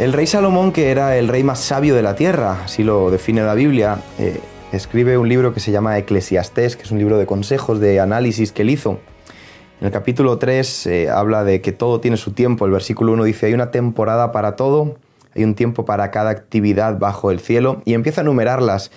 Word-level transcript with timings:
El 0.00 0.14
rey 0.14 0.26
Salomón, 0.26 0.72
que 0.72 0.90
era 0.90 1.18
el 1.18 1.28
rey 1.28 1.44
más 1.44 1.58
sabio 1.60 1.94
de 1.94 2.00
la 2.00 2.14
tierra, 2.16 2.62
así 2.64 2.82
lo 2.82 3.10
define 3.10 3.42
la 3.42 3.52
Biblia, 3.52 3.98
eh, 4.18 4.40
escribe 4.72 5.18
un 5.18 5.28
libro 5.28 5.52
que 5.52 5.60
se 5.60 5.72
llama 5.72 5.98
Eclesiastés, 5.98 6.74
que 6.74 6.84
es 6.84 6.90
un 6.90 6.96
libro 6.96 7.18
de 7.18 7.26
consejos, 7.26 7.80
de 7.80 8.00
análisis 8.00 8.50
que 8.50 8.62
él 8.62 8.70
hizo. 8.70 8.98
En 9.78 9.88
el 9.88 9.92
capítulo 9.92 10.38
3 10.38 10.86
eh, 10.86 11.10
habla 11.10 11.44
de 11.44 11.60
que 11.60 11.72
todo 11.72 12.00
tiene 12.00 12.16
su 12.16 12.32
tiempo. 12.32 12.64
El 12.64 12.72
versículo 12.72 13.12
1 13.12 13.24
dice, 13.24 13.44
hay 13.44 13.52
una 13.52 13.70
temporada 13.70 14.32
para 14.32 14.56
todo, 14.56 14.96
hay 15.36 15.44
un 15.44 15.54
tiempo 15.54 15.84
para 15.84 16.10
cada 16.10 16.30
actividad 16.30 16.98
bajo 16.98 17.30
el 17.30 17.38
cielo, 17.38 17.82
y 17.84 17.92
empieza 17.92 18.22
a 18.22 18.24
enumerarlas. 18.24 18.90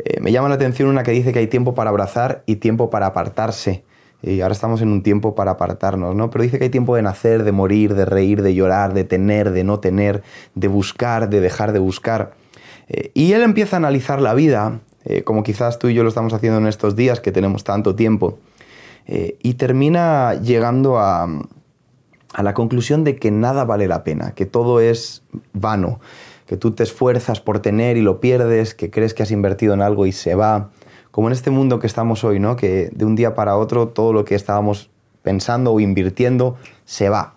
Eh, 0.00 0.18
me 0.18 0.32
llama 0.32 0.48
la 0.48 0.56
atención 0.56 0.88
una 0.88 1.04
que 1.04 1.12
dice 1.12 1.32
que 1.32 1.38
hay 1.38 1.46
tiempo 1.46 1.76
para 1.76 1.90
abrazar 1.90 2.42
y 2.46 2.56
tiempo 2.56 2.90
para 2.90 3.06
apartarse. 3.06 3.84
Y 4.22 4.42
ahora 4.42 4.52
estamos 4.52 4.82
en 4.82 4.88
un 4.88 5.02
tiempo 5.02 5.34
para 5.34 5.52
apartarnos, 5.52 6.14
¿no? 6.14 6.30
Pero 6.30 6.44
dice 6.44 6.58
que 6.58 6.64
hay 6.64 6.70
tiempo 6.70 6.94
de 6.94 7.02
nacer, 7.02 7.42
de 7.42 7.52
morir, 7.52 7.94
de 7.94 8.04
reír, 8.04 8.42
de 8.42 8.54
llorar, 8.54 8.92
de 8.92 9.04
tener, 9.04 9.50
de 9.50 9.64
no 9.64 9.80
tener, 9.80 10.22
de 10.54 10.68
buscar, 10.68 11.30
de 11.30 11.40
dejar 11.40 11.72
de 11.72 11.78
buscar. 11.78 12.32
Eh, 12.88 13.10
y 13.14 13.32
él 13.32 13.42
empieza 13.42 13.76
a 13.76 13.78
analizar 13.78 14.20
la 14.20 14.34
vida, 14.34 14.80
eh, 15.04 15.22
como 15.22 15.42
quizás 15.42 15.78
tú 15.78 15.88
y 15.88 15.94
yo 15.94 16.02
lo 16.02 16.10
estamos 16.10 16.34
haciendo 16.34 16.58
en 16.58 16.66
estos 16.66 16.96
días 16.96 17.20
que 17.20 17.32
tenemos 17.32 17.64
tanto 17.64 17.94
tiempo, 17.94 18.38
eh, 19.06 19.38
y 19.42 19.54
termina 19.54 20.34
llegando 20.34 20.98
a, 20.98 21.26
a 22.34 22.42
la 22.42 22.54
conclusión 22.54 23.04
de 23.04 23.16
que 23.16 23.30
nada 23.30 23.64
vale 23.64 23.88
la 23.88 24.04
pena, 24.04 24.32
que 24.32 24.44
todo 24.44 24.80
es 24.80 25.22
vano, 25.54 26.00
que 26.46 26.56
tú 26.56 26.72
te 26.72 26.82
esfuerzas 26.82 27.40
por 27.40 27.60
tener 27.60 27.96
y 27.96 28.02
lo 28.02 28.20
pierdes, 28.20 28.74
que 28.74 28.90
crees 28.90 29.14
que 29.14 29.22
has 29.22 29.30
invertido 29.30 29.72
en 29.72 29.80
algo 29.80 30.04
y 30.04 30.12
se 30.12 30.34
va 30.34 30.70
como 31.10 31.28
en 31.28 31.32
este 31.32 31.50
mundo 31.50 31.78
que 31.78 31.86
estamos 31.86 32.24
hoy, 32.24 32.38
¿no? 32.38 32.56
que 32.56 32.90
de 32.92 33.04
un 33.04 33.16
día 33.16 33.34
para 33.34 33.56
otro 33.56 33.88
todo 33.88 34.12
lo 34.12 34.24
que 34.24 34.34
estábamos 34.34 34.90
pensando 35.22 35.72
o 35.72 35.80
invirtiendo 35.80 36.56
se 36.84 37.08
va. 37.08 37.34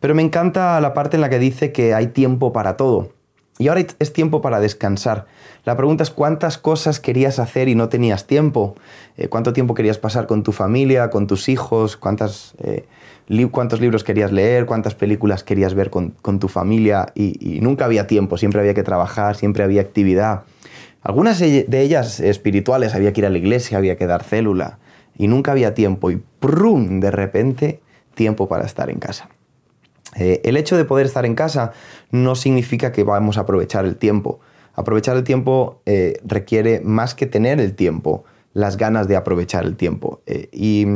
Pero 0.00 0.14
me 0.14 0.22
encanta 0.22 0.80
la 0.80 0.94
parte 0.94 1.16
en 1.16 1.20
la 1.20 1.28
que 1.28 1.38
dice 1.38 1.72
que 1.72 1.94
hay 1.94 2.08
tiempo 2.08 2.52
para 2.52 2.76
todo. 2.76 3.10
Y 3.58 3.68
ahora 3.68 3.84
es 3.98 4.12
tiempo 4.14 4.40
para 4.40 4.58
descansar. 4.58 5.26
La 5.64 5.76
pregunta 5.76 6.02
es 6.02 6.08
cuántas 6.10 6.56
cosas 6.56 6.98
querías 6.98 7.38
hacer 7.38 7.68
y 7.68 7.74
no 7.74 7.90
tenías 7.90 8.26
tiempo. 8.26 8.74
Eh, 9.18 9.28
¿Cuánto 9.28 9.52
tiempo 9.52 9.74
querías 9.74 9.98
pasar 9.98 10.26
con 10.26 10.42
tu 10.42 10.52
familia, 10.52 11.10
con 11.10 11.26
tus 11.26 11.50
hijos? 11.50 11.98
¿Cuántas, 11.98 12.54
eh, 12.62 12.86
¿Cuántos 13.50 13.82
libros 13.82 14.02
querías 14.02 14.32
leer? 14.32 14.64
¿Cuántas 14.64 14.94
películas 14.94 15.44
querías 15.44 15.74
ver 15.74 15.90
con, 15.90 16.14
tu 16.40 16.48
familia? 16.48 17.12
y, 17.14 17.58
nunca 17.60 17.84
había 17.84 18.06
tiempo, 18.06 18.38
siempre 18.38 18.60
había 18.62 18.72
que 18.72 18.82
trabajar, 18.82 19.36
siempre 19.36 19.62
había 19.62 19.82
actividad. 19.82 20.44
Algunas 21.02 21.38
de 21.38 21.80
ellas 21.80 22.20
espirituales, 22.20 22.94
había 22.94 23.12
que 23.12 23.20
ir 23.20 23.26
a 23.26 23.30
la 23.30 23.38
iglesia, 23.38 23.78
había 23.78 23.96
que 23.96 24.06
dar 24.06 24.22
célula 24.22 24.78
y 25.16 25.28
nunca 25.28 25.52
había 25.52 25.74
tiempo 25.74 26.10
y 26.10 26.22
¡prum! 26.40 27.00
de 27.00 27.10
repente 27.10 27.80
tiempo 28.14 28.48
para 28.48 28.64
estar 28.64 28.90
en 28.90 28.98
casa. 28.98 29.28
Eh, 30.16 30.40
el 30.44 30.56
hecho 30.56 30.76
de 30.76 30.84
poder 30.84 31.06
estar 31.06 31.24
en 31.24 31.34
casa 31.34 31.72
no 32.10 32.34
significa 32.34 32.92
que 32.92 33.04
vamos 33.04 33.38
a 33.38 33.42
aprovechar 33.42 33.84
el 33.84 33.96
tiempo. 33.96 34.40
Aprovechar 34.74 35.16
el 35.16 35.24
tiempo 35.24 35.80
eh, 35.86 36.18
requiere 36.24 36.80
más 36.80 37.14
que 37.14 37.26
tener 37.26 37.60
el 37.60 37.74
tiempo, 37.74 38.24
las 38.52 38.76
ganas 38.76 39.08
de 39.08 39.16
aprovechar 39.16 39.64
el 39.64 39.76
tiempo. 39.76 40.20
Eh, 40.26 40.48
y, 40.52 40.86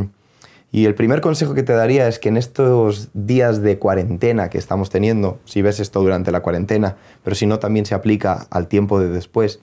y, 0.72 0.86
el 0.86 0.94
primer 0.94 1.20
consejo 1.20 1.54
que 1.54 1.62
te 1.62 1.72
daría 1.72 2.08
es 2.08 2.18
que 2.18 2.28
en 2.28 2.36
estos 2.36 3.10
días 3.14 3.62
de 3.62 3.78
cuarentena 3.78 4.50
que 4.50 4.58
estamos 4.58 4.90
teniendo, 4.90 5.38
si 5.44 5.62
ves 5.62 5.80
esto 5.80 6.00
durante 6.00 6.32
la 6.32 6.40
cuarentena, 6.40 6.96
pero 7.22 7.36
si 7.36 7.46
no 7.46 7.58
también 7.58 7.86
se 7.86 7.94
aplica 7.94 8.46
al 8.50 8.68
tiempo 8.68 8.98
de 9.00 9.08
después, 9.08 9.60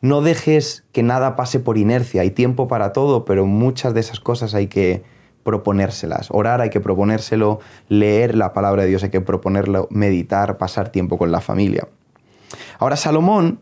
no 0.00 0.20
dejes 0.20 0.84
que 0.92 1.02
nada 1.02 1.36
pase 1.36 1.60
por 1.60 1.78
inercia. 1.78 2.22
Hay 2.22 2.30
tiempo 2.30 2.68
para 2.68 2.92
todo, 2.92 3.24
pero 3.24 3.46
muchas 3.46 3.94
de 3.94 4.00
esas 4.00 4.20
cosas 4.20 4.54
hay 4.54 4.66
que 4.66 5.02
proponérselas. 5.44 6.28
Orar 6.30 6.60
hay 6.60 6.70
que 6.70 6.80
proponérselo, 6.80 7.60
leer 7.88 8.34
la 8.34 8.52
palabra 8.52 8.82
de 8.82 8.88
Dios 8.88 9.04
hay 9.04 9.10
que 9.10 9.20
proponerlo, 9.20 9.86
meditar, 9.90 10.58
pasar 10.58 10.88
tiempo 10.90 11.18
con 11.18 11.30
la 11.30 11.40
familia. 11.40 11.86
Ahora 12.78 12.96
Salomón 12.96 13.60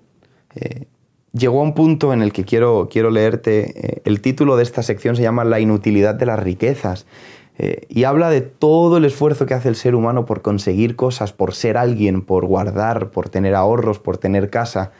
eh, 0.55 0.87
llegó 1.33 1.61
a 1.61 1.65
un 1.65 1.75
punto 1.75 2.13
en 2.13 2.23
el 2.23 2.33
que 2.33 2.45
quiero, 2.45 2.89
quiero 2.91 3.11
leerte, 3.11 3.97
eh, 3.97 4.03
el 4.05 4.21
título 4.21 4.57
de 4.57 4.63
esta 4.63 4.83
sección 4.83 5.17
se 5.17 5.23
llama 5.23 5.45
La 5.45 5.61
inutilidad 5.61 6.15
de 6.15 6.27
las 6.27 6.39
riquezas. 6.39 7.07
Eh, 7.59 7.87
y 7.91 8.05
habla 8.05 8.31
de 8.31 8.41
todo 8.41 8.97
el 8.97 9.05
esfuerzo 9.05 9.45
que 9.45 9.53
hace 9.53 9.69
el 9.69 9.77
ser 9.77 9.95
humano 9.95 10.25
por 10.25 10.41
conseguir 10.41 10.97
cosas, 10.97 11.33
por 11.35 11.55
ser 11.55 11.77
alguien, 11.77 12.23
por 12.23 12.47
guardar, 12.47 13.11
por 13.11 13.29
tener 13.29 13.55
ahorros, 13.55 13.99
por 13.99 14.17
tener 14.17 14.49
casa 14.49 14.93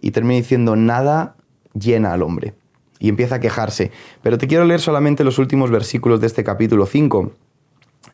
y 0.00 0.10
termina 0.12 0.36
diciendo, 0.36 0.76
nada 0.76 1.36
llena 1.74 2.12
al 2.12 2.22
hombre. 2.22 2.54
Y 2.98 3.08
empieza 3.08 3.36
a 3.36 3.40
quejarse. 3.40 3.90
Pero 4.22 4.38
te 4.38 4.46
quiero 4.46 4.64
leer 4.64 4.80
solamente 4.80 5.24
los 5.24 5.38
últimos 5.38 5.70
versículos 5.70 6.20
de 6.20 6.26
este 6.26 6.44
capítulo 6.44 6.86
5. 6.86 7.32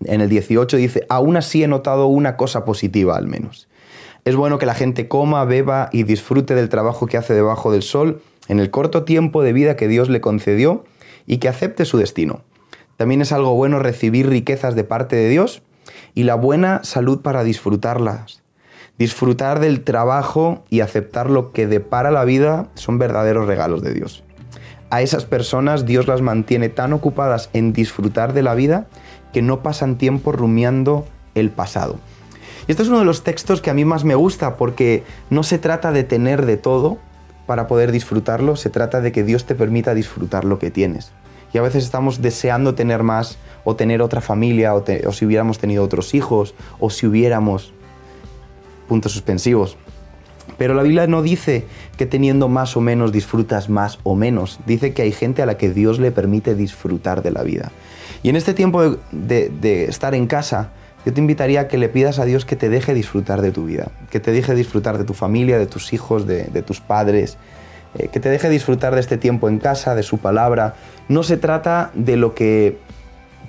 En 0.05 0.21
el 0.21 0.29
18 0.29 0.77
dice, 0.77 1.07
aún 1.09 1.37
así 1.37 1.63
he 1.63 1.69
notado 1.69 2.07
una 2.07 2.37
cosa 2.37 2.65
positiva 2.65 3.17
al 3.17 3.27
menos. 3.27 3.69
Es 4.25 4.37
bueno 4.37 4.59
que 4.59 4.67
la 4.67 4.75
gente 4.75 5.09
coma, 5.09 5.45
beba 5.45 5.89
y 5.93 6.03
disfrute 6.03 6.55
del 6.55 6.69
trabajo 6.69 7.07
que 7.07 7.17
hace 7.17 7.35
debajo 7.35 7.71
del 7.71 7.83
sol 7.83 8.23
en 8.49 8.59
el 8.59 8.71
corto 8.71 9.05
tiempo 9.05 9.43
de 9.43 9.53
vida 9.53 9.77
que 9.77 9.89
Dios 9.89 10.09
le 10.09 10.21
concedió 10.21 10.85
y 11.27 11.39
que 11.39 11.49
acepte 11.49 11.85
su 11.85 11.99
destino. 11.99 12.43
También 12.97 13.21
es 13.21 13.33
algo 13.33 13.55
bueno 13.55 13.79
recibir 13.79 14.29
riquezas 14.29 14.75
de 14.75 14.85
parte 14.85 15.17
de 15.17 15.29
Dios 15.29 15.63
y 16.15 16.25
la 16.25 16.35
buena 16.35 16.83
salud 16.83 17.21
para 17.23 17.45
disfrutarlas 17.45 18.46
Disfrutar 18.99 19.61
del 19.61 19.85
trabajo 19.85 20.65
y 20.71 20.81
aceptar 20.81 21.29
lo 21.29 21.53
que 21.53 21.67
depara 21.67 22.11
la 22.11 22.25
vida 22.25 22.69
son 22.75 22.99
verdaderos 22.99 23.47
regalos 23.47 23.83
de 23.83 23.93
Dios. 23.93 24.25
A 24.89 25.03
esas 25.03 25.25
personas 25.25 25.85
Dios 25.85 26.07
las 26.07 26.23
mantiene 26.23 26.69
tan 26.69 26.93
ocupadas 26.93 27.51
en 27.53 27.73
disfrutar 27.73 28.33
de 28.33 28.43
la 28.43 28.55
vida 28.55 28.87
que 29.33 29.43
no 29.43 29.63
pasan 29.63 29.99
tiempo 29.99 30.33
rumiando 30.33 31.05
el 31.35 31.51
pasado. 31.51 31.97
Y 32.67 32.71
este 32.71 32.85
es 32.85 32.89
uno 32.89 33.01
de 33.01 33.05
los 33.05 33.23
textos 33.23 33.61
que 33.61 33.71
a 33.71 33.75
mí 33.75 33.85
más 33.85 34.05
me 34.05 34.15
gusta 34.15 34.57
porque 34.57 35.03
no 35.29 35.43
se 35.43 35.59
trata 35.59 35.93
de 35.93 36.05
tener 36.05 36.47
de 36.47 36.57
todo 36.57 36.99
para 37.45 37.67
poder 37.67 37.93
disfrutarlo, 37.93 38.57
se 38.57 38.71
trata 38.71 39.01
de 39.01 39.13
que 39.13 39.25
Dios 39.25 39.45
te 39.45 39.55
permita 39.55 39.95
disfrutar 39.95 40.45
lo 40.45 40.59
que 40.59 40.71
tienes. 40.71 41.13
Y 41.53 41.59
a 41.59 41.63
veces 41.63 41.85
estamos 41.85 42.23
deseando 42.23 42.75
tener 42.75 43.03
más 43.03 43.39
o 43.65 43.77
tener 43.77 44.03
otra 44.03 44.21
familia 44.21 44.75
o, 44.75 44.85
o 45.07 45.13
si 45.13 45.27
hubiéramos 45.27 45.59
tenido 45.59 45.85
otros 45.85 46.15
hijos 46.15 46.55
o 46.81 46.91
si 46.91 47.07
hubiéramos 47.07 47.73
puntos 48.87 49.13
suspensivos. 49.13 49.77
Pero 50.59 50.75
la 50.75 50.83
Biblia 50.83 51.07
no 51.07 51.23
dice 51.23 51.65
que 51.97 52.07
teniendo 52.07 52.49
más 52.49 52.77
o 52.77 52.81
menos 52.81 53.13
disfrutas 53.13 53.69
más 53.69 53.99
o 54.05 54.15
menos. 54.15 54.61
Dice 54.67 54.95
que 54.95 55.03
hay 55.03 55.13
gente 55.13 55.43
a 55.43 55.47
la 55.47 55.59
que 55.59 55.71
Dios 55.71 55.99
le 55.99 56.13
permite 56.13 56.55
disfrutar 56.55 57.23
de 57.23 57.31
la 57.31 57.43
vida. 57.43 57.73
Y 58.23 58.31
en 58.31 58.37
este 58.37 58.55
tiempo 58.55 58.97
de, 59.13 59.85
estar 59.85 60.15
en 60.15 60.27
casa, 60.27 60.71
yo 61.05 61.13
te 61.13 61.21
invitaría 61.21 61.63
a 61.63 61.69
que 61.69 61.79
le 61.79 61.89
pidas 61.89 62.19
a 62.19 62.25
Dios 62.25 62.45
que 62.45 62.57
te 62.57 62.69
deje 62.69 62.95
disfrutar 62.95 63.43
de 63.43 63.53
tu 63.53 63.67
vida, 63.67 63.91
que 64.11 64.19
te 64.19 64.33
deje 64.33 64.55
disfrutar 64.55 64.99
de 64.99 65.05
tu 65.05 65.15
familia, 65.15 65.59
de 65.59 65.67
tus 65.67 65.93
hijos, 65.93 66.27
de, 66.27 66.45
tus 66.63 66.81
padres, 66.81 67.37
eh, 67.97 68.09
que 68.09 68.19
te 68.19 68.29
deje 68.29 68.49
disfrutar 68.49 68.95
de 68.95 69.01
este 69.01 69.19
tiempo 69.19 69.49
en 69.49 69.59
casa, 69.59 69.95
de 69.95 70.03
su 70.03 70.19
palabra. 70.19 70.75
No 71.09 71.23
se 71.23 71.37
trata 71.37 71.91
de 71.95 72.17
lo 72.17 72.35
que 72.35 72.79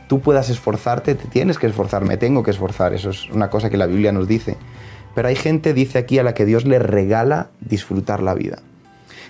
tú 0.08 0.20
puedas 0.20 0.50
esforzarte, 0.50 1.16
te 1.16 1.28
tienes 1.28 1.58
que 1.58 1.68
esforzar, 1.68 2.06
me 2.06 2.18
tengo 2.18 2.44
que 2.44 2.52
esforzar, 2.52 2.94
eso 2.94 3.10
es 3.10 3.30
una 3.30 3.50
cosa 3.50 3.70
que 3.70 3.78
la 3.78 3.88
Biblia 3.88 4.12
nos 4.12 4.28
dice 4.28 4.58
pero 5.18 5.30
hay 5.30 5.36
gente, 5.36 5.74
dice 5.74 5.98
aquí, 5.98 6.20
a 6.20 6.24
la 6.24 6.36
que 6.36 6.46
Dios 6.46 6.66
le 6.66 6.78
regala 6.78 7.50
disfrutar 7.60 8.22
la 8.22 8.36
vida. 8.36 8.60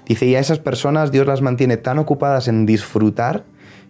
Dice, 0.05 0.25
y 0.25 0.35
a 0.35 0.39
esas 0.39 0.59
personas 0.59 1.13
Dios 1.13 1.25
las 1.25 1.41
mantiene 1.41 1.77
tan 1.77 1.97
ocupadas 1.97 2.49
en 2.49 2.65
disfrutar 2.65 3.45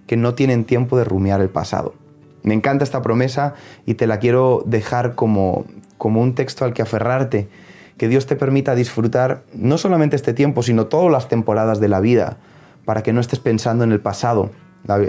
que 0.06 0.16
no 0.16 0.36
tienen 0.36 0.64
tiempo 0.64 0.96
de 1.00 1.06
rumiar 1.06 1.42
el 1.42 1.50
pasado. 1.50 1.96
Me 2.44 2.54
encanta 2.54 2.84
esta 2.84 3.02
promesa 3.02 3.56
y 3.88 3.96
te 3.96 4.06
la 4.06 4.20
quiero 4.20 4.62
dejar 4.68 5.16
como, 5.16 5.66
como 5.98 6.22
un 6.22 6.36
texto 6.36 6.66
al 6.66 6.74
que 6.74 6.84
aferrarte, 6.84 7.50
que 7.98 8.08
Dios 8.08 8.28
te 8.28 8.36
permita 8.36 8.76
disfrutar 8.76 9.42
no 9.56 9.80
solamente 9.80 10.16
este 10.16 10.36
tiempo, 10.36 10.62
sino 10.62 10.86
todas 10.86 11.12
las 11.12 11.28
temporadas 11.28 11.80
de 11.80 11.88
la 11.88 12.00
vida, 12.00 12.38
para 12.86 13.02
que 13.02 13.12
no 13.12 13.22
estés 13.22 13.40
pensando 13.40 13.84
en 13.84 13.92
el 13.92 14.02
pasado. 14.02 14.52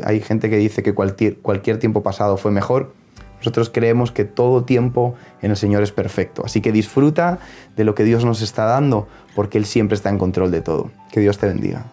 Hay 0.05 0.21
gente 0.21 0.49
que 0.49 0.57
dice 0.57 0.83
que 0.83 0.95
cualquier, 0.95 1.37
cualquier 1.37 1.79
tiempo 1.79 2.03
pasado 2.03 2.39
fue 2.39 2.51
mejor. 2.51 2.95
Nosotros 3.39 3.71
creemos 3.71 4.13
que 4.13 4.25
todo 4.25 4.65
tiempo 4.65 5.15
en 5.43 5.51
el 5.51 5.57
Señor 5.57 5.83
es 5.83 5.93
perfecto. 5.93 6.43
Así 6.45 6.61
que 6.61 6.73
disfruta 6.73 7.39
de 7.77 7.85
lo 7.85 7.95
que 7.95 8.05
Dios 8.05 8.25
nos 8.25 8.43
está 8.43 8.65
dando, 8.65 9.09
porque 9.35 9.59
Él 9.59 9.65
siempre 9.65 9.95
está 9.95 10.11
en 10.11 10.19
control 10.19 10.51
de 10.51 10.61
todo. 10.61 10.91
Que 11.11 11.21
Dios 11.21 11.39
te 11.39 11.47
bendiga. 11.47 11.85